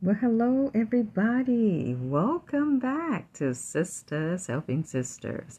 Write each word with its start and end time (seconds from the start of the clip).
Well, 0.00 0.14
hello, 0.14 0.70
everybody. 0.76 1.92
Welcome 1.92 2.78
back 2.78 3.32
to 3.32 3.52
Sisters 3.52 4.46
Helping 4.46 4.84
Sisters. 4.84 5.58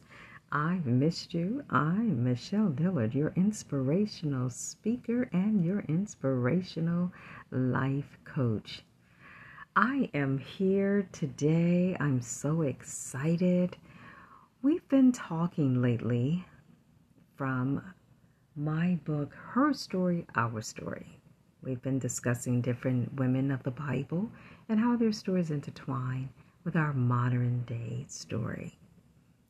I've 0.49 0.85
missed 0.85 1.33
you. 1.33 1.65
I'm 1.69 2.23
Michelle 2.23 2.69
Dillard, 2.69 3.13
your 3.13 3.33
inspirational 3.35 4.49
speaker 4.49 5.29
and 5.33 5.65
your 5.65 5.81
inspirational 5.89 7.11
life 7.51 8.17
coach. 8.23 8.85
I 9.75 10.09
am 10.13 10.37
here 10.37 11.09
today. 11.11 11.97
I'm 11.99 12.21
so 12.21 12.61
excited. 12.61 13.75
We've 14.61 14.87
been 14.87 15.11
talking 15.11 15.81
lately 15.81 16.45
from 17.35 17.83
my 18.55 18.97
book, 19.03 19.33
Her 19.33 19.73
Story, 19.73 20.25
Our 20.33 20.61
Story. 20.61 21.18
We've 21.61 21.81
been 21.81 21.99
discussing 21.99 22.61
different 22.61 23.15
women 23.15 23.51
of 23.51 23.63
the 23.63 23.71
Bible 23.71 24.31
and 24.69 24.79
how 24.79 24.95
their 24.95 25.11
stories 25.11 25.51
intertwine 25.51 26.29
with 26.63 26.75
our 26.75 26.93
modern 26.93 27.63
day 27.63 28.05
story. 28.07 28.77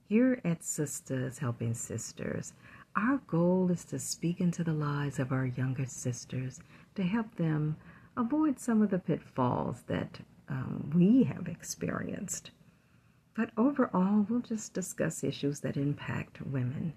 Here 0.08 0.41
at 0.44 0.63
Sisters 0.63 1.38
Helping 1.38 1.76
Sisters, 1.76 2.54
our 2.95 3.18
goal 3.27 3.70
is 3.70 3.85
to 3.85 3.99
speak 3.99 4.41
into 4.41 4.63
the 4.63 4.73
lives 4.73 5.20
of 5.20 5.32
our 5.32 5.45
younger 5.45 5.85
sisters 5.85 6.59
to 6.95 7.04
help 7.04 7.35
them 7.35 7.77
avoid 8.18 8.60
some 8.60 8.82
of 8.82 8.90
the 8.90 8.98
pitfalls 8.98 9.84
that 9.88 10.20
um, 10.49 10.91
we 10.96 11.23
have 11.23 11.48
experienced. 11.48 12.49
But 13.35 13.52
overall, 13.55 14.26
we'll 14.27 14.41
just 14.41 14.73
discuss 14.73 15.23
issues 15.23 15.60
that 15.60 15.77
impact 15.77 16.41
women 16.41 16.94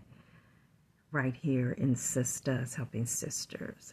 right 1.11 1.35
here 1.35 1.73
in 1.73 1.95
Sisters 1.95 2.75
Helping 2.75 3.05
Sisters. 3.05 3.93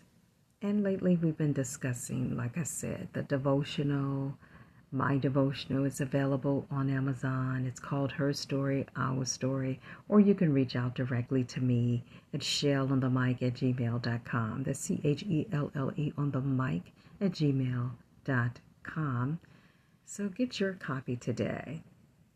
And 0.62 0.84
lately 0.84 1.16
we've 1.16 1.38
been 1.38 1.54
discussing, 1.54 2.36
like 2.36 2.58
I 2.58 2.64
said, 2.64 3.08
the 3.14 3.24
devotional. 3.24 4.38
My 4.92 5.18
devotional 5.18 5.86
is 5.86 6.02
available 6.02 6.68
on 6.70 6.90
Amazon. 6.90 7.66
It's 7.66 7.80
called 7.80 8.12
Her 8.12 8.34
Story, 8.34 8.86
Our 8.98 9.24
Story. 9.24 9.80
Or 10.10 10.20
you 10.20 10.36
can 10.36 10.52
reach 10.52 10.76
out 10.76 10.96
directly 10.96 11.46
to 11.46 11.62
me 11.62 12.04
at 12.34 12.42
chelleonthemic 12.42 13.42
at 13.42 13.54
gmail.com. 13.54 14.64
That's 14.64 14.82
C 14.82 15.00
H 15.06 15.24
E 15.24 15.48
L 15.54 15.72
L 15.76 15.94
E 15.96 16.12
on 16.18 16.32
the 16.32 16.42
mic 16.42 16.92
at 17.22 17.32
gmail.com. 17.32 19.40
So 20.06 20.28
get 20.28 20.60
your 20.60 20.74
copy 20.74 21.16
today. 21.16 21.84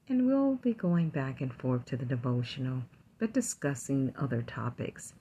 And 0.07 0.25
we'll 0.25 0.55
be 0.55 0.73
going 0.73 1.09
back 1.09 1.41
and 1.41 1.53
forth 1.53 1.83
to 1.87 1.97
the 1.97 2.05
devotional, 2.05 2.83
but 3.19 3.33
discussing 3.33 4.13
other 4.17 4.43
topics. 4.43 5.13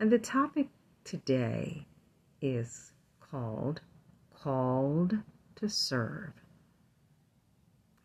And 0.00 0.10
the 0.10 0.18
topic 0.18 0.66
today 1.04 1.86
is 2.40 2.92
called 3.20 3.80
called 4.42 5.18
to 5.56 5.68
serve. 5.68 6.32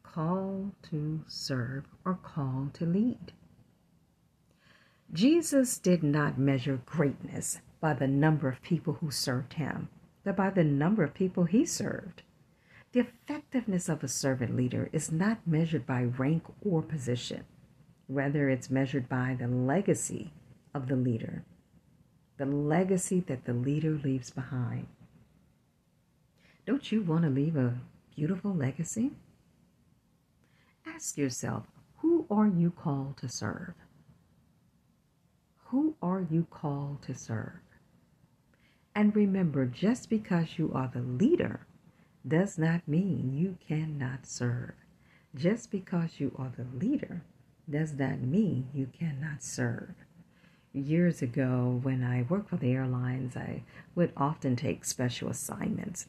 Call 0.01 0.71
to 0.89 1.23
serve 1.27 1.85
or 2.05 2.15
call 2.15 2.69
to 2.73 2.85
lead. 2.85 3.33
Jesus 5.11 5.77
did 5.77 6.03
not 6.03 6.39
measure 6.39 6.81
greatness 6.85 7.59
by 7.79 7.93
the 7.93 8.07
number 8.07 8.47
of 8.47 8.61
people 8.61 8.93
who 8.93 9.11
served 9.11 9.53
him, 9.53 9.89
but 10.23 10.35
by 10.35 10.49
the 10.49 10.63
number 10.63 11.03
of 11.03 11.13
people 11.13 11.43
he 11.43 11.65
served. 11.65 12.23
The 12.93 13.01
effectiveness 13.01 13.89
of 13.89 14.03
a 14.03 14.07
servant 14.07 14.55
leader 14.55 14.89
is 14.91 15.11
not 15.11 15.45
measured 15.47 15.85
by 15.85 16.03
rank 16.03 16.43
or 16.63 16.81
position. 16.81 17.43
Rather, 18.07 18.49
it's 18.49 18.69
measured 18.69 19.09
by 19.09 19.35
the 19.39 19.47
legacy 19.47 20.31
of 20.73 20.87
the 20.87 20.95
leader 20.95 21.43
the 22.37 22.45
legacy 22.45 23.19
that 23.21 23.45
the 23.45 23.53
leader 23.53 23.99
leaves 24.03 24.31
behind. 24.31 24.87
Don't 26.65 26.91
you 26.91 27.01
want 27.01 27.23
to 27.23 27.29
leave 27.29 27.55
a 27.55 27.75
beautiful 28.15 28.53
legacy? 28.53 29.11
Ask 30.85 31.17
yourself, 31.17 31.65
who 31.97 32.25
are 32.29 32.47
you 32.47 32.71
called 32.71 33.17
to 33.17 33.29
serve? 33.29 33.73
Who 35.67 35.95
are 36.01 36.25
you 36.29 36.47
called 36.49 37.01
to 37.03 37.15
serve? 37.15 37.59
And 38.95 39.15
remember, 39.15 39.65
just 39.65 40.09
because 40.09 40.57
you 40.57 40.71
are 40.73 40.89
the 40.93 41.01
leader 41.01 41.65
does 42.27 42.57
not 42.57 42.87
mean 42.87 43.33
you 43.33 43.57
cannot 43.67 44.25
serve. 44.25 44.73
Just 45.35 45.71
because 45.71 46.19
you 46.19 46.33
are 46.37 46.51
the 46.55 46.67
leader 46.77 47.23
does 47.69 47.93
not 47.93 48.19
mean 48.19 48.67
you 48.73 48.87
cannot 48.97 49.41
serve 49.41 49.95
years 50.73 51.21
ago 51.21 51.79
when 51.83 52.03
I 52.03 52.23
worked 52.23 52.49
for 52.49 52.57
the 52.57 52.71
airlines, 52.71 53.37
I 53.37 53.63
would 53.95 54.11
often 54.17 54.55
take 54.55 54.83
special 54.83 55.29
assignments. 55.29 56.07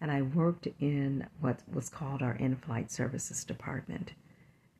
And 0.00 0.10
I 0.10 0.22
worked 0.22 0.68
in 0.78 1.26
what 1.40 1.60
was 1.72 1.88
called 1.88 2.22
our 2.22 2.34
in 2.34 2.56
flight 2.56 2.90
services 2.90 3.44
department 3.44 4.12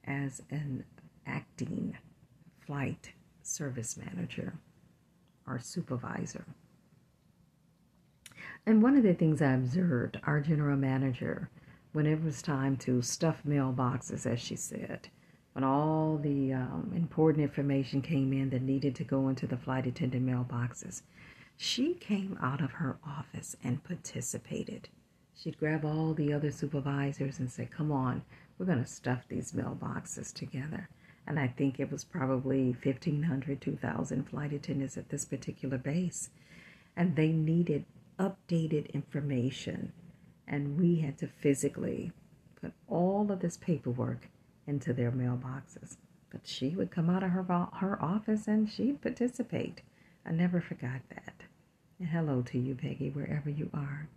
as 0.06 0.42
an 0.50 0.84
acting 1.26 1.96
flight 2.66 3.12
service 3.42 3.96
manager 3.96 4.54
or 5.46 5.58
supervisor. 5.58 6.44
And 8.66 8.82
one 8.82 8.96
of 8.96 9.02
the 9.02 9.14
things 9.14 9.40
I 9.40 9.52
observed, 9.52 10.20
our 10.24 10.40
general 10.40 10.76
manager, 10.76 11.50
whenever 11.92 12.22
it 12.22 12.24
was 12.24 12.42
time 12.42 12.76
to 12.78 13.02
stuff 13.02 13.42
mailboxes, 13.46 14.26
as 14.26 14.40
she 14.40 14.56
said, 14.56 15.08
when 15.54 15.62
all 15.62 16.18
the 16.18 16.52
um, 16.52 16.92
important 16.96 17.42
information 17.42 18.02
came 18.02 18.32
in 18.32 18.50
that 18.50 18.62
needed 18.62 18.96
to 18.96 19.04
go 19.04 19.28
into 19.28 19.46
the 19.46 19.56
flight 19.56 19.86
attendant 19.86 20.26
mailboxes, 20.26 21.02
she 21.56 21.94
came 21.94 22.36
out 22.42 22.60
of 22.60 22.72
her 22.72 22.98
office 23.06 23.56
and 23.62 23.84
participated. 23.84 24.88
She'd 25.36 25.58
grab 25.58 25.84
all 25.84 26.12
the 26.12 26.32
other 26.32 26.50
supervisors 26.50 27.38
and 27.38 27.50
say, 27.50 27.68
Come 27.70 27.92
on, 27.92 28.22
we're 28.58 28.66
going 28.66 28.82
to 28.82 28.90
stuff 28.90 29.28
these 29.28 29.52
mailboxes 29.52 30.32
together. 30.32 30.88
And 31.24 31.38
I 31.38 31.46
think 31.46 31.78
it 31.78 31.90
was 31.90 32.02
probably 32.02 32.76
1,500, 32.82 33.60
2,000 33.60 34.28
flight 34.28 34.52
attendants 34.52 34.96
at 34.96 35.08
this 35.08 35.24
particular 35.24 35.78
base. 35.78 36.30
And 36.96 37.14
they 37.14 37.28
needed 37.28 37.84
updated 38.18 38.92
information. 38.92 39.92
And 40.48 40.78
we 40.78 40.96
had 40.96 41.16
to 41.18 41.28
physically 41.28 42.10
put 42.60 42.72
all 42.88 43.30
of 43.30 43.40
this 43.40 43.56
paperwork 43.56 44.28
into 44.66 44.92
their 44.92 45.10
mailboxes. 45.10 45.96
But 46.30 46.46
she 46.46 46.70
would 46.70 46.90
come 46.90 47.08
out 47.08 47.22
of 47.22 47.30
her, 47.30 47.42
her 47.74 48.02
office 48.02 48.48
and 48.48 48.68
she'd 48.68 49.02
participate. 49.02 49.82
I 50.26 50.32
never 50.32 50.60
forgot 50.60 51.00
that. 51.10 51.34
And 51.98 52.08
hello 52.08 52.42
to 52.42 52.58
you, 52.58 52.74
Peggy, 52.74 53.10
wherever 53.10 53.48
you 53.48 53.70
are. 53.72 54.08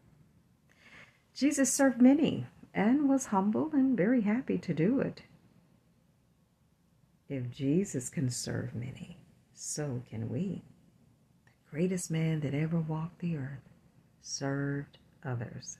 Jesus 1.33 1.71
served 1.71 2.01
many 2.01 2.47
and 2.73 3.07
was 3.07 3.27
humble 3.27 3.69
and 3.73 3.95
very 3.95 4.21
happy 4.21 4.57
to 4.57 4.73
do 4.73 4.99
it. 4.99 5.21
If 7.29 7.51
Jesus 7.51 8.09
can 8.09 8.29
serve 8.29 8.73
many, 8.73 9.17
so 9.53 10.01
can 10.09 10.29
we. 10.29 10.63
The 11.45 11.71
greatest 11.71 12.09
man 12.09 12.39
that 12.39 12.53
ever 12.53 12.79
walked 12.79 13.19
the 13.19 13.37
earth 13.37 13.69
served 14.21 14.97
others. 15.23 15.77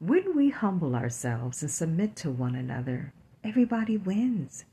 When 0.00 0.34
we 0.34 0.48
humble 0.48 0.96
ourselves 0.96 1.60
and 1.60 1.70
submit 1.70 2.16
to 2.16 2.30
one 2.30 2.54
another, 2.54 3.12
everybody 3.44 3.98
wins. 3.98 4.64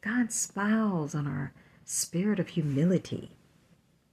God 0.00 0.30
smiles 0.30 1.12
on 1.12 1.26
our 1.26 1.52
spirit 1.84 2.38
of 2.38 2.50
humility. 2.50 3.32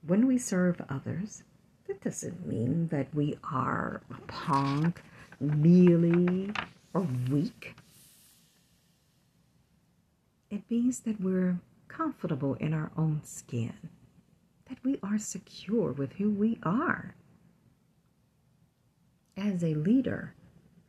When 0.01 0.25
we 0.25 0.39
serve 0.39 0.81
others, 0.89 1.43
that 1.87 2.01
doesn't 2.01 2.47
mean 2.47 2.87
that 2.87 3.13
we 3.13 3.37
are 3.43 4.01
a 4.09 4.19
punk, 4.25 5.03
mealy, 5.39 6.51
or 6.95 7.07
weak. 7.29 7.75
It 10.49 10.63
means 10.71 11.01
that 11.01 11.21
we're 11.21 11.59
comfortable 11.87 12.55
in 12.55 12.73
our 12.73 12.89
own 12.97 13.21
skin, 13.23 13.77
that 14.69 14.83
we 14.83 14.97
are 15.03 15.19
secure 15.19 15.91
with 15.91 16.13
who 16.13 16.31
we 16.31 16.57
are. 16.63 17.13
As 19.37 19.63
a 19.63 19.75
leader, 19.75 20.33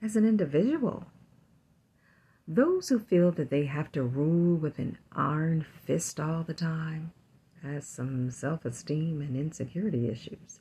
as 0.05 0.17
an 0.17 0.27
individual. 0.27 1.07
Those 2.47 2.91
who 2.91 2.99
feel 2.99 3.33
that 3.33 3.49
they 3.49 3.65
have 3.65 3.91
to 3.93 4.03
rule 4.03 4.57
with 4.57 4.79
an 4.79 4.99
iron 5.13 5.65
fist 5.87 6.21
all 6.21 6.43
the 6.43 6.53
time 6.53 7.13
has 7.63 7.87
some 7.87 8.31
self 8.31 8.67
esteem 8.67 9.23
and 9.23 9.35
insecurity 9.35 10.11
issues. 10.11 10.61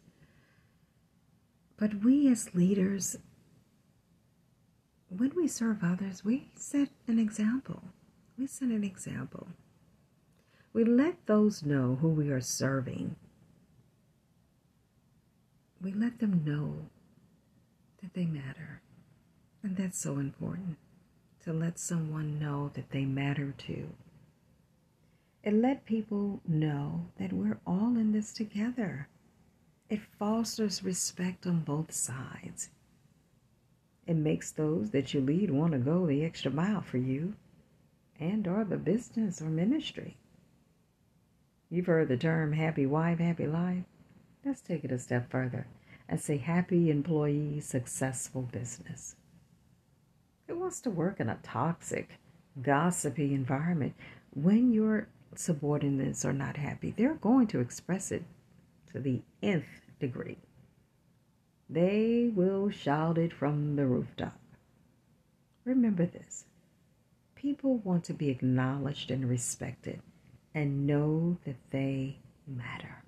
But 1.75 2.05
we 2.05 2.31
as 2.31 2.55
leaders, 2.55 3.17
when 5.09 5.33
we 5.35 5.49
serve 5.49 5.83
others, 5.83 6.23
we 6.23 6.47
set 6.55 6.89
an 7.07 7.19
example. 7.19 7.83
We 8.37 8.47
set 8.47 8.69
an 8.69 8.85
example. 8.85 9.47
We 10.71 10.85
let 10.85 11.25
those 11.25 11.63
know 11.63 11.97
who 11.99 12.07
we 12.07 12.31
are 12.31 12.41
serving. 12.41 13.17
We 15.81 15.91
let 15.91 16.19
them 16.19 16.43
know 16.45 16.87
that 18.01 18.13
they 18.13 18.25
matter. 18.25 18.81
And 19.63 19.77
that's 19.77 19.97
so 19.97 20.19
important 20.19 20.77
to 21.45 21.53
let 21.53 21.79
someone 21.79 22.37
know 22.37 22.71
that 22.73 22.91
they 22.91 23.05
matter 23.05 23.53
too. 23.57 23.87
And 25.41 25.61
let 25.61 25.85
people 25.85 26.41
know 26.45 27.05
that 27.17 27.31
we're 27.31 27.59
all 27.65 27.97
in 27.97 28.11
this 28.11 28.33
together. 28.33 29.07
It 29.89 30.01
fosters 30.19 30.83
respect 30.83 31.47
on 31.47 31.61
both 31.61 31.93
sides. 31.93 32.69
It 34.05 34.15
makes 34.15 34.51
those 34.51 34.89
that 34.91 35.13
you 35.13 35.21
lead 35.21 35.49
want 35.49 35.71
to 35.71 35.79
go 35.79 36.05
the 36.05 36.25
extra 36.25 36.51
mile 36.51 36.81
for 36.81 36.97
you 36.97 37.35
and 38.19 38.47
or 38.47 38.65
the 38.65 38.77
business 38.77 39.41
or 39.41 39.45
ministry. 39.45 40.17
You've 41.69 41.85
heard 41.87 42.09
the 42.09 42.17
term 42.17 42.51
happy 42.53 42.85
wife, 42.85 43.19
happy 43.19 43.47
life. 43.47 43.83
Let's 44.45 44.61
take 44.61 44.83
it 44.83 44.91
a 44.91 44.99
step 44.99 45.29
further 45.29 45.67
and 46.09 46.19
say 46.19 46.37
happy 46.37 46.89
employee, 46.89 47.61
successful 47.61 48.43
business. 48.43 49.15
Who 50.53 50.59
wants 50.59 50.81
to 50.81 50.91
work 50.91 51.19
in 51.19 51.29
a 51.29 51.39
toxic, 51.41 52.19
gossipy 52.61 53.33
environment 53.33 53.95
when 54.35 54.71
your 54.71 55.07
subordinates 55.33 56.23
are 56.25 56.31
not 56.31 56.57
happy? 56.57 56.93
They're 56.95 57.15
going 57.15 57.47
to 57.47 57.59
express 57.59 58.11
it 58.11 58.23
to 58.91 58.99
the 58.99 59.23
nth 59.41 59.65
degree. 59.99 60.37
They 61.67 62.31
will 62.35 62.69
shout 62.69 63.17
it 63.17 63.33
from 63.33 63.77
the 63.77 63.87
rooftop. 63.87 64.39
Remember 65.65 66.05
this 66.05 66.45
people 67.33 67.77
want 67.77 68.03
to 68.03 68.13
be 68.13 68.29
acknowledged 68.29 69.09
and 69.09 69.27
respected 69.27 70.03
and 70.53 70.85
know 70.85 71.39
that 71.45 71.57
they 71.71 72.17
matter. 72.45 73.01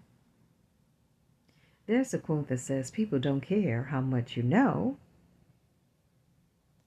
There's 1.85 2.11
a 2.11 2.17
quote 2.17 2.47
that 2.47 2.59
says, 2.59 2.89
People 2.89 3.19
don't 3.19 3.41
care 3.41 3.83
how 3.83 4.01
much 4.01 4.35
you 4.35 4.41
know 4.41 4.97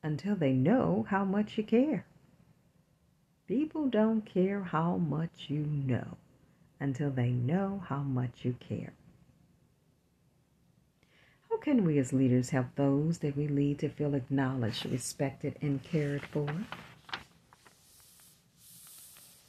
until 0.08 0.34
they 0.34 0.52
know 0.52 1.04
how 1.10 1.22
much 1.22 1.58
you 1.58 1.62
care. 1.62 2.06
People 3.46 3.88
don't 3.88 4.22
care 4.22 4.62
how 4.62 4.96
much 4.96 5.46
you 5.48 5.58
know 5.58 6.16
until 6.80 7.10
they 7.10 7.28
know 7.28 7.82
how 7.88 7.98
much 7.98 8.42
you 8.42 8.56
care. 8.58 8.94
How 11.50 11.58
can 11.58 11.84
we 11.84 11.98
as 11.98 12.14
leaders 12.14 12.50
help 12.50 12.68
those 12.74 13.18
that 13.18 13.36
we 13.36 13.48
lead 13.48 13.80
to 13.80 13.90
feel 13.90 14.14
acknowledged, 14.14 14.86
respected, 14.86 15.56
and 15.60 15.82
cared 15.82 16.24
for? 16.24 16.48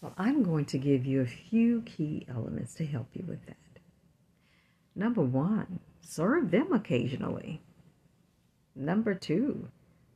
Well, 0.01 0.13
I'm 0.17 0.43
going 0.43 0.65
to 0.65 0.77
give 0.77 1.05
you 1.05 1.21
a 1.21 1.25
few 1.25 1.83
key 1.83 2.25
elements 2.29 2.73
to 2.75 2.85
help 2.85 3.07
you 3.13 3.23
with 3.25 3.45
that. 3.45 3.55
Number 4.93 5.21
one, 5.21 5.79
serve 6.01 6.51
them 6.51 6.73
occasionally. 6.73 7.61
Number 8.75 9.13
two, 9.13 9.69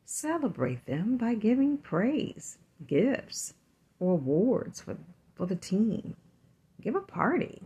celebrate 0.06 0.86
them 0.86 1.18
by 1.18 1.36
giving 1.36 1.78
praise, 1.78 2.58
gifts, 2.88 3.54
or 4.00 4.14
awards 4.14 4.82
for, 4.82 4.98
for 5.36 5.46
the 5.46 5.56
team. 5.56 6.16
Give 6.82 6.96
a 6.96 7.02
party. 7.02 7.62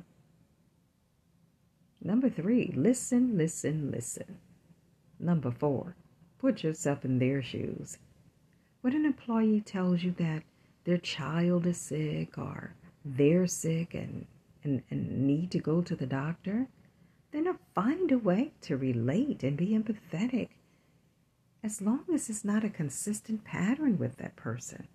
Number 2.02 2.30
three, 2.30 2.72
listen, 2.76 3.38
listen, 3.38 3.92
listen. 3.92 4.38
Number 5.20 5.52
four, 5.52 5.96
put 6.38 6.64
yourself 6.64 7.04
in 7.04 7.20
their 7.20 7.42
shoes. 7.42 7.98
When 8.82 8.96
an 8.96 9.06
employee 9.06 9.62
tells 9.62 10.04
you 10.04 10.12
that 10.20 10.44
their 10.86 11.00
child 11.00 11.66
is 11.66 11.78
sick 11.78 12.38
or 12.38 12.76
they're 13.04 13.48
sick 13.48 13.94
and, 13.94 14.26
and, 14.64 14.84
and 14.90 15.26
need 15.26 15.52
to 15.52 15.60
go 15.60 15.82
to 15.82 15.96
the 15.96 16.06
doctor, 16.06 16.68
then 17.32 17.58
find 17.74 18.12
a 18.12 18.18
way 18.18 18.52
to 18.62 18.78
relate 18.78 19.44
and 19.44 19.58
be 19.58 19.70
empathetic. 19.70 20.50
As 21.64 21.82
long 21.82 22.06
as 22.14 22.30
it's 22.30 22.46
not 22.46 22.64
a 22.64 22.70
consistent 22.70 23.44
pattern 23.44 23.98
with 23.98 24.18
that 24.18 24.36
person, 24.36 24.88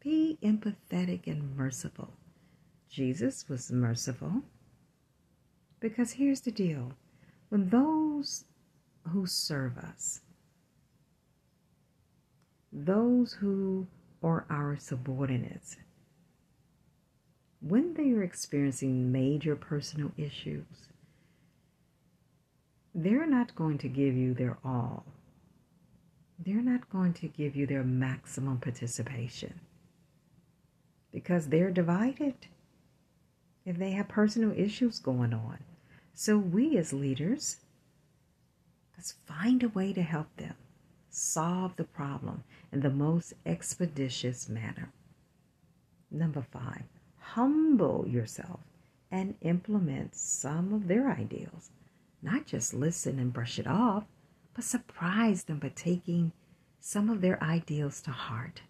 be 0.00 0.38
empathetic 0.42 1.26
and 1.26 1.56
merciful. 1.56 2.12
Jesus 2.90 3.48
was 3.48 3.70
merciful. 3.70 4.42
Because 5.80 6.12
here's 6.12 6.40
the 6.40 6.50
deal 6.50 6.92
when 7.50 7.68
those 7.68 8.44
who 9.08 9.26
serve 9.26 9.78
us, 9.78 10.20
those 12.72 13.34
who 13.34 13.86
are 14.22 14.44
our 14.50 14.76
subordinates, 14.76 15.76
when 17.60 17.94
they 17.94 18.10
are 18.10 18.22
experiencing 18.22 19.10
major 19.10 19.56
personal 19.56 20.12
issues, 20.16 20.88
they're 22.94 23.26
not 23.26 23.54
going 23.54 23.78
to 23.78 23.88
give 23.88 24.14
you 24.14 24.34
their 24.34 24.58
all. 24.64 25.06
They're 26.38 26.62
not 26.62 26.90
going 26.90 27.14
to 27.14 27.28
give 27.28 27.56
you 27.56 27.66
their 27.66 27.82
maximum 27.82 28.58
participation 28.58 29.60
because 31.12 31.48
they're 31.48 31.70
divided 31.70 32.34
if 33.64 33.76
they 33.76 33.90
have 33.92 34.08
personal 34.08 34.52
issues 34.56 34.98
going 34.98 35.34
on. 35.34 35.58
So, 36.14 36.36
we 36.38 36.76
as 36.76 36.92
leaders, 36.92 37.58
let's 38.96 39.14
find 39.26 39.62
a 39.62 39.68
way 39.68 39.92
to 39.92 40.02
help 40.02 40.36
them 40.36 40.54
solve 41.10 41.76
the 41.76 41.84
problem 41.84 42.44
in 42.72 42.80
the 42.80 42.90
most 42.90 43.34
expeditious 43.46 44.48
manner. 44.48 44.90
Number 46.10 46.42
five, 46.42 46.84
humble 47.18 48.06
yourself 48.08 48.60
and 49.10 49.34
implement 49.40 50.14
some 50.14 50.72
of 50.72 50.88
their 50.88 51.10
ideals 51.10 51.70
not 52.22 52.46
just 52.46 52.74
listen 52.74 53.18
and 53.18 53.32
brush 53.32 53.58
it 53.58 53.66
off, 53.66 54.04
but 54.58 54.64
surprise 54.64 55.44
them 55.44 55.60
by 55.60 55.68
taking 55.68 56.32
some 56.80 57.08
of 57.08 57.20
their 57.20 57.40
ideals 57.40 58.00
to 58.00 58.10
heart. 58.10 58.60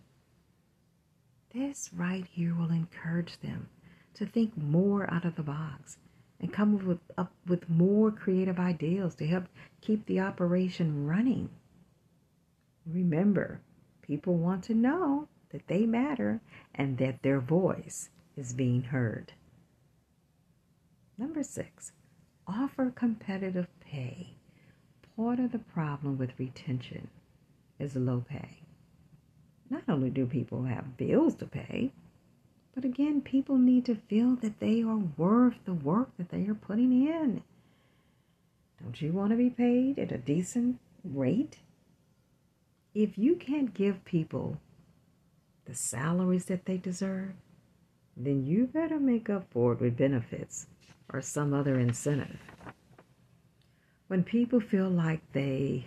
This 1.54 1.88
right 1.94 2.26
here 2.30 2.54
will 2.54 2.70
encourage 2.70 3.40
them 3.40 3.70
to 4.12 4.26
think 4.26 4.54
more 4.54 5.10
out 5.10 5.24
of 5.24 5.36
the 5.36 5.42
box 5.42 5.96
and 6.38 6.52
come 6.52 6.74
up 6.74 6.82
with, 6.82 6.98
up 7.16 7.32
with 7.46 7.70
more 7.70 8.10
creative 8.10 8.58
ideas 8.58 9.14
to 9.14 9.26
help 9.26 9.44
keep 9.80 10.04
the 10.04 10.20
operation 10.20 11.06
running. 11.06 11.48
Remember, 12.84 13.62
people 14.02 14.36
want 14.36 14.64
to 14.64 14.74
know 14.74 15.26
that 15.52 15.68
they 15.68 15.86
matter 15.86 16.42
and 16.74 16.98
that 16.98 17.22
their 17.22 17.40
voice 17.40 18.10
is 18.36 18.52
being 18.52 18.82
heard. 18.82 19.32
Number 21.16 21.42
six, 21.42 21.92
offer 22.46 22.92
competitive 22.94 23.68
pay. 23.80 24.37
Part 25.18 25.40
of 25.40 25.50
the 25.50 25.58
problem 25.58 26.16
with 26.16 26.38
retention 26.38 27.08
is 27.80 27.96
low 27.96 28.24
pay. 28.28 28.58
Not 29.68 29.82
only 29.88 30.10
do 30.10 30.26
people 30.26 30.62
have 30.62 30.96
bills 30.96 31.34
to 31.36 31.44
pay, 31.46 31.90
but 32.72 32.84
again, 32.84 33.22
people 33.22 33.58
need 33.58 33.84
to 33.86 33.96
feel 33.96 34.36
that 34.36 34.60
they 34.60 34.80
are 34.84 35.02
worth 35.16 35.56
the 35.64 35.74
work 35.74 36.10
that 36.18 36.28
they 36.28 36.46
are 36.46 36.54
putting 36.54 36.92
in. 36.92 37.42
Don't 38.80 39.02
you 39.02 39.10
want 39.10 39.30
to 39.30 39.36
be 39.36 39.50
paid 39.50 39.98
at 39.98 40.12
a 40.12 40.18
decent 40.18 40.78
rate? 41.02 41.58
If 42.94 43.18
you 43.18 43.34
can't 43.34 43.74
give 43.74 44.04
people 44.04 44.60
the 45.64 45.74
salaries 45.74 46.44
that 46.44 46.64
they 46.64 46.76
deserve, 46.76 47.32
then 48.16 48.46
you 48.46 48.68
better 48.68 49.00
make 49.00 49.28
up 49.28 49.46
for 49.50 49.72
it 49.72 49.80
with 49.80 49.96
benefits 49.96 50.68
or 51.12 51.20
some 51.20 51.52
other 51.52 51.76
incentive. 51.80 52.38
When 54.08 54.24
people 54.24 54.60
feel 54.60 54.88
like 54.88 55.20
they 55.32 55.86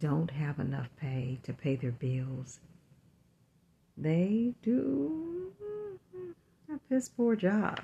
don't 0.00 0.30
have 0.30 0.58
enough 0.58 0.88
pay 0.96 1.38
to 1.44 1.52
pay 1.52 1.76
their 1.76 1.92
bills, 1.92 2.58
they 3.96 4.54
do 4.62 5.52
a 6.72 6.78
piss 6.88 7.08
poor 7.08 7.36
job. 7.36 7.80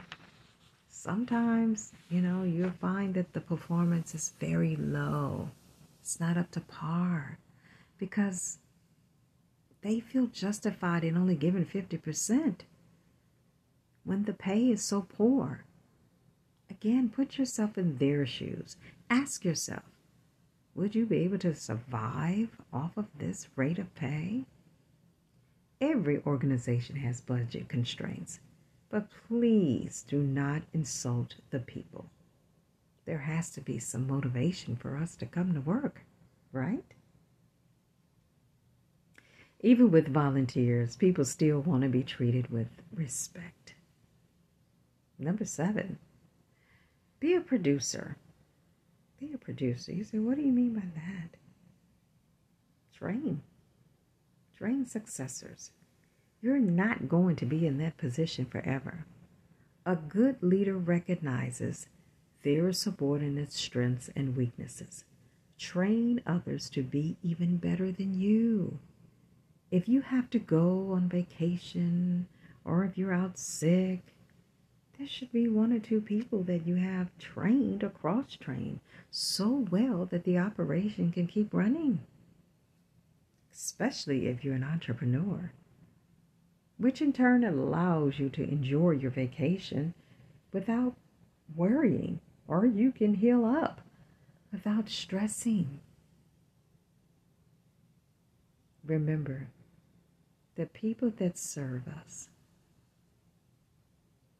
Sometimes, 0.89 1.93
you 2.11 2.21
know, 2.21 2.43
you'll 2.43 2.73
find 2.73 3.15
that 3.15 3.33
the 3.33 3.41
performance 3.41 4.17
is 4.17 4.33
very 4.41 4.75
low. 4.75 5.51
It's 6.01 6.19
not 6.19 6.37
up 6.37 6.51
to 6.51 6.61
par 6.61 7.39
because 7.99 8.59
they 9.83 10.01
feel 10.01 10.27
justified 10.27 11.05
in 11.05 11.17
only 11.17 11.37
giving 11.37 11.65
50% 11.65 12.63
when 14.03 14.25
the 14.25 14.33
pay 14.33 14.71
is 14.71 14.83
so 14.83 15.03
poor? 15.03 15.65
Again, 16.81 17.11
put 17.15 17.37
yourself 17.37 17.77
in 17.77 17.99
their 17.99 18.25
shoes. 18.25 18.77
Ask 19.11 19.45
yourself, 19.45 19.83
would 20.75 20.95
you 20.95 21.05
be 21.05 21.19
able 21.19 21.39
to 21.41 21.55
survive 21.55 22.49
off 22.73 22.97
of 22.97 23.07
this 23.19 23.49
rate 23.55 23.79
of 23.79 23.95
pay? 23.95 24.45
Every 25.79 26.23
organization 26.27 26.97
has 26.97 27.21
budget 27.21 27.69
constraints, 27.69 28.41
but 28.89 29.09
please 29.29 30.05
do 30.09 30.23
not 30.23 30.63
insult 30.73 31.35
the 31.51 31.59
people. 31.59 32.07
There 33.05 33.19
has 33.19 33.51
to 33.51 33.61
be 33.61 33.79
some 33.79 34.07
motivation 34.07 34.77
for 34.77 34.97
us 34.97 35.17
to 35.17 35.27
come 35.27 35.53
to 35.53 35.61
work, 35.61 36.03
right? 36.53 36.85
Even 39.61 39.91
with 39.91 40.09
volunteers, 40.09 40.97
people 40.97 41.27
still 41.27 41.61
want 41.61 41.83
to 41.83 41.89
be 41.89 42.03
treated 42.03 42.51
with 42.51 42.69
respect. 42.95 43.75
Number 45.19 45.45
seven, 45.45 45.99
be 47.21 47.35
a 47.35 47.41
producer. 47.41 48.17
Be 49.19 49.33
a 49.35 49.39
producer. 49.39 49.93
You 49.93 50.05
say, 50.05 50.19
what 50.19 50.37
do 50.37 50.43
you 50.43 50.53
mean 50.53 50.75
by 50.75 50.87
that? 50.95 51.37
Train. 52.97 53.43
Train 54.57 54.87
successors. 54.87 55.71
You're 56.43 56.59
not 56.59 57.09
going 57.09 57.37
to 57.37 57.47
be 57.47 57.67
in 57.67 57.79
that 57.79 57.99
position 57.99 58.47
forever. 58.47 59.05
A 59.85 59.97
good 59.97 60.43
leader 60.43 60.77
recognizes 60.77 61.87
their 62.43 62.73
subordinates' 62.73 63.59
strengths 63.59 64.09
and 64.17 64.37
weaknesses, 64.37 65.05
Train 65.61 66.23
others 66.27 66.71
to 66.71 66.83
be 66.83 67.19
even 67.23 67.59
better 67.59 67.93
than 67.93 68.19
you. 68.19 68.79
If 69.71 69.91
you 69.91 70.01
have 70.01 70.31
to 70.31 70.39
go 70.39 70.93
on 70.93 71.11
vacation 71.11 72.29
or 72.65 72.83
if 72.85 72.97
you're 72.97 73.13
out 73.13 73.39
sick, 73.39 74.01
there 75.01 75.09
should 75.09 75.33
be 75.33 75.49
one 75.49 75.73
or 75.73 75.79
two 75.79 75.99
people 75.99 76.43
that 76.43 76.67
you 76.67 76.75
have 76.75 77.09
trained 77.19 77.83
or 77.83 77.89
cross 77.89 78.37
trained 78.39 78.79
so 79.11 79.67
well 79.71 80.05
that 80.05 80.25
the 80.25 80.37
operation 80.37 81.11
can 81.11 81.27
keep 81.27 81.55
running. 81.55 81.99
Especially 83.51 84.27
if 84.27 84.45
you're 84.45 84.57
an 84.57 84.63
entrepreneur, 84.63 85.53
which 86.77 87.01
in 87.01 87.15
turn 87.15 87.45
allows 87.45 88.19
you 88.19 88.29
to 88.29 88.43
enjoy 88.43 88.91
your 88.91 89.11
vacation 89.11 89.95
without 90.53 90.95
worrying, 91.57 92.21
or 92.47 92.67
you 92.67 92.93
can 92.93 93.15
heal 93.15 93.47
up 93.47 93.81
without 94.53 94.91
stressing. 94.91 95.81
Remember, 98.85 99.47
the 100.57 100.67
people 100.67 101.11
that 101.17 101.39
serve 101.39 101.89
us, 101.89 102.29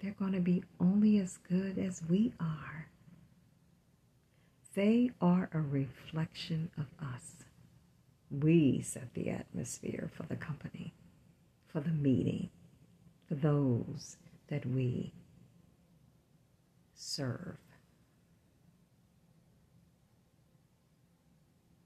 they're 0.01 0.13
going 0.13 0.33
to 0.33 0.41
be 0.41 0.65
only 0.81 1.19
as 1.19 1.39
good 1.49 1.79
as 1.79 2.03
we 2.09 2.33
are. 2.41 2.89
They 4.75 5.11
are 5.21 5.51
a 5.53 5.61
reflection 5.61 6.71
of 6.79 6.87
us. 7.05 7.45
We 8.31 8.81
set 8.83 9.13
the 9.15 9.31
atmosphere 9.31 10.11
for 10.15 10.23
the 10.25 10.37
company, 10.37 10.95
for 11.67 11.81
the 11.81 11.91
meeting, 11.91 12.51
for 13.29 13.35
those 13.35 14.17
that 14.49 14.65
we 14.65 15.13
serve. 16.95 17.59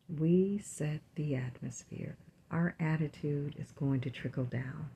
We 0.08 0.60
set 0.62 1.00
the 1.14 1.34
atmosphere. 1.34 2.16
Our 2.50 2.76
attitude 2.78 3.56
is 3.58 3.72
going 3.72 4.02
to 4.02 4.10
trickle 4.10 4.44
down. 4.44 4.90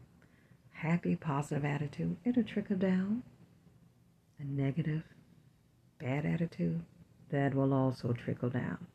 Happy, 0.78 1.16
positive 1.16 1.64
attitude, 1.64 2.16
it'll 2.24 2.44
trickle 2.44 2.76
down. 2.76 3.24
A 4.38 4.44
negative, 4.44 5.02
bad 5.98 6.24
attitude, 6.24 6.82
that 7.30 7.52
will 7.52 7.74
also 7.74 8.12
trickle 8.12 8.48
down. 8.48 8.86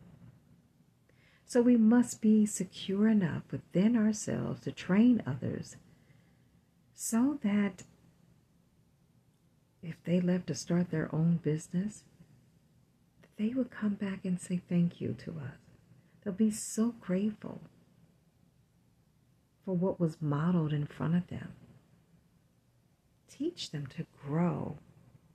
So 1.46 1.62
we 1.62 1.76
must 1.76 2.22
be 2.22 2.46
secure 2.46 3.10
enough 3.10 3.44
within 3.52 3.98
ourselves 3.98 4.62
to 4.62 4.72
train 4.72 5.22
others 5.28 5.76
so 6.94 7.38
that 7.44 7.84
if 9.82 9.96
they 10.06 10.22
left 10.22 10.48
to 10.48 10.56
start 10.56 10.90
their 10.90 11.14
own 11.14 11.42
business, 11.44 12.06
they 13.38 13.50
would 13.50 13.70
come 13.70 13.96
back 13.96 14.24
and 14.24 14.40
say 14.40 14.62
thank 14.70 15.02
you 15.02 15.18
to 15.26 15.32
us. 15.32 15.58
They'll 16.24 16.34
be 16.34 16.50
so 16.50 16.96
grateful 17.02 17.60
for 19.66 19.76
what 19.76 20.00
was 20.00 20.22
modeled 20.22 20.72
in 20.72 20.88
front 20.88 21.16
of 21.16 21.28
them. 21.28 21.50
Teach 23.38 23.72
them 23.72 23.88
to 23.88 24.06
grow 24.24 24.78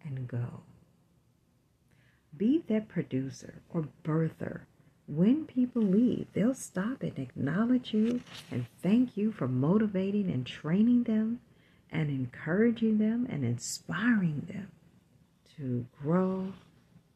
and 0.04 0.28
go. 0.28 0.60
Be 2.36 2.62
that 2.68 2.88
producer 2.88 3.60
or 3.70 3.88
birther. 4.04 4.60
When 5.08 5.46
people 5.46 5.82
leave, 5.82 6.28
they'll 6.32 6.54
stop 6.54 7.02
and 7.02 7.18
acknowledge 7.18 7.92
you 7.92 8.20
and 8.52 8.66
thank 8.82 9.16
you 9.16 9.32
for 9.32 9.48
motivating 9.48 10.30
and 10.30 10.46
training 10.46 11.04
them 11.04 11.40
and 11.90 12.08
encouraging 12.08 12.98
them 12.98 13.26
and 13.28 13.44
inspiring 13.44 14.46
them 14.48 14.70
to 15.56 15.84
grow 16.00 16.52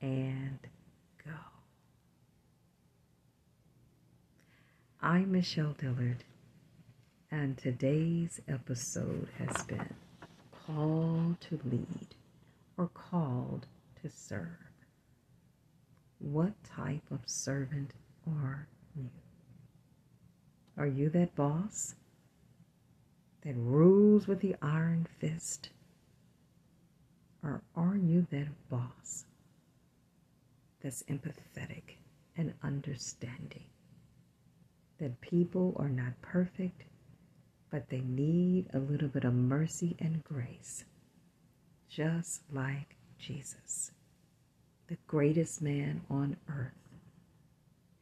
and 0.01 0.59
go. 1.25 1.31
I'm 5.01 5.31
Michelle 5.31 5.77
Dillard, 5.79 6.25
and 7.31 7.57
today's 7.57 8.41
episode 8.49 9.29
has 9.39 9.62
been 9.65 9.95
Called 10.66 11.40
to 11.42 11.61
Lead 11.64 12.14
or 12.76 12.88
Called 12.88 13.66
to 14.02 14.11
Serve. 14.11 14.49
What 16.19 16.52
type 16.64 17.11
of 17.11 17.21
servant 17.26 17.92
are 18.26 18.69
you? 18.97 19.11
Are 20.76 20.87
you 20.87 21.11
that 21.11 21.35
boss? 21.35 21.95
that 23.42 23.57
rules 23.57 24.26
with 24.26 24.40
the 24.40 24.54
iron 24.62 25.07
fist? 25.19 25.71
Or 27.42 27.62
are 27.75 27.97
you 27.97 28.26
that 28.31 28.49
boss 28.71 29.25
that's 30.81 31.02
empathetic 31.04 31.97
and 32.37 32.54
understanding? 32.62 33.64
That 34.99 35.21
people 35.21 35.75
are 35.78 35.88
not 35.88 36.21
perfect, 36.23 36.85
but 37.73 37.88
they 37.88 38.02
need 38.02 38.67
a 38.75 38.79
little 38.79 39.09
bit 39.09 39.25
of 39.25 39.33
mercy 39.33 39.97
and 39.99 40.23
grace, 40.23 40.85
just 41.88 42.43
like 42.52 42.97
Jesus, 43.19 43.93
the 44.88 44.99
greatest 45.07 45.62
man 45.62 46.02
on 46.11 46.37
earth. 46.50 46.75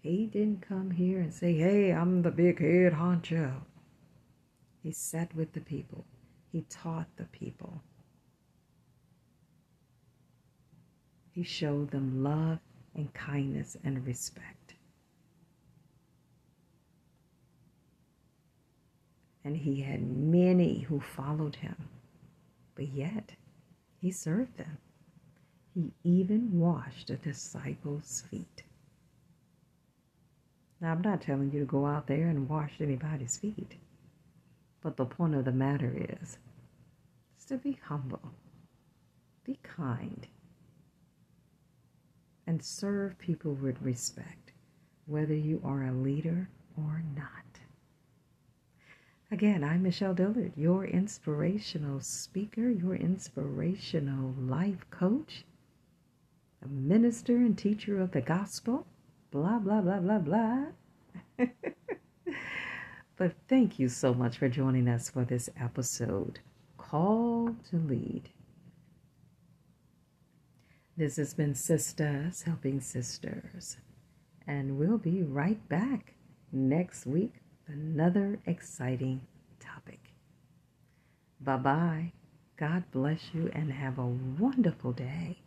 He 0.00 0.26
didn't 0.26 0.66
come 0.66 0.90
here 0.90 1.20
and 1.20 1.32
say, 1.32 1.54
Hey, 1.54 1.92
I'm 1.92 2.22
the 2.22 2.32
big 2.32 2.60
head 2.60 2.94
honcho. 2.94 3.62
He 4.82 4.90
sat 4.90 5.32
with 5.36 5.52
the 5.52 5.60
people. 5.60 6.04
He 6.50 6.62
taught 6.68 7.06
the 7.16 7.26
people. 7.26 7.80
He 11.30 11.44
showed 11.44 11.92
them 11.92 12.24
love 12.24 12.58
and 12.96 13.14
kindness 13.14 13.76
and 13.84 14.04
respect. 14.04 14.59
And 19.44 19.56
he 19.56 19.80
had 19.80 20.02
many 20.02 20.80
who 20.80 21.00
followed 21.00 21.56
him, 21.56 21.76
but 22.74 22.88
yet 22.88 23.32
he 24.00 24.10
served 24.10 24.56
them. 24.56 24.78
He 25.74 25.92
even 26.04 26.58
washed 26.58 27.08
the 27.08 27.16
disciples' 27.16 28.24
feet. 28.30 28.64
Now, 30.80 30.92
I'm 30.92 31.02
not 31.02 31.20
telling 31.20 31.52
you 31.52 31.60
to 31.60 31.66
go 31.66 31.86
out 31.86 32.06
there 32.06 32.28
and 32.28 32.48
wash 32.48 32.72
anybody's 32.80 33.36
feet. 33.36 33.76
But 34.82 34.96
the 34.96 35.04
point 35.04 35.34
of 35.34 35.44
the 35.44 35.52
matter 35.52 35.94
is, 36.20 36.38
is 37.38 37.44
to 37.46 37.58
be 37.58 37.78
humble, 37.84 38.32
be 39.44 39.58
kind, 39.62 40.26
and 42.46 42.62
serve 42.64 43.18
people 43.18 43.52
with 43.52 43.80
respect, 43.82 44.52
whether 45.06 45.34
you 45.34 45.60
are 45.64 45.84
a 45.84 45.92
leader 45.92 46.48
or 46.76 47.02
not. 47.14 47.49
Again, 49.32 49.62
I'm 49.62 49.84
Michelle 49.84 50.14
Dillard, 50.14 50.52
your 50.56 50.84
inspirational 50.84 52.00
speaker, 52.00 52.68
your 52.68 52.96
inspirational 52.96 54.34
life 54.36 54.84
coach, 54.90 55.44
a 56.64 56.66
minister 56.66 57.36
and 57.36 57.56
teacher 57.56 58.00
of 58.00 58.10
the 58.10 58.22
gospel, 58.22 58.86
blah, 59.30 59.60
blah, 59.60 59.82
blah, 59.82 60.00
blah, 60.00 60.18
blah. 60.18 60.64
But 63.20 63.34
thank 63.48 63.78
you 63.78 63.90
so 63.90 64.14
much 64.14 64.38
for 64.38 64.48
joining 64.48 64.88
us 64.88 65.10
for 65.10 65.26
this 65.26 65.50
episode, 65.60 66.40
Call 66.78 67.54
to 67.68 67.76
Lead. 67.76 68.30
This 70.96 71.16
has 71.16 71.34
been 71.34 71.54
Sisters 71.54 72.40
Helping 72.40 72.80
Sisters, 72.80 73.76
and 74.46 74.78
we'll 74.78 74.96
be 74.96 75.22
right 75.22 75.68
back 75.68 76.14
next 76.50 77.04
week 77.04 77.42
another 77.72 78.38
exciting 78.46 79.20
topic. 79.58 80.12
Bye 81.40 81.56
bye. 81.56 82.12
God 82.56 82.84
bless 82.92 83.30
you 83.32 83.50
and 83.54 83.72
have 83.72 83.98
a 83.98 84.06
wonderful 84.06 84.92
day. 84.92 85.38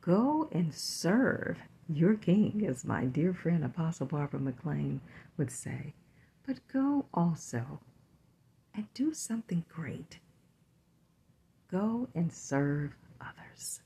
Go 0.00 0.48
and 0.52 0.72
serve 0.72 1.58
your 1.88 2.14
King, 2.14 2.64
as 2.68 2.84
my 2.84 3.04
dear 3.04 3.34
friend 3.34 3.64
Apostle 3.64 4.06
Barbara 4.06 4.40
McLean 4.40 5.00
would 5.36 5.50
say 5.50 5.94
but 6.46 6.66
go 6.72 7.06
also 7.14 7.80
and 8.74 8.86
do 8.94 9.14
something 9.14 9.64
great. 9.68 10.18
Go 11.70 12.08
and 12.14 12.32
serve 12.32 12.92
others. 13.20 13.80